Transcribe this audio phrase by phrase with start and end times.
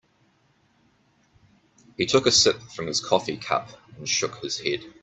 [1.95, 4.83] He took a sip from his coffee cup and shook his head.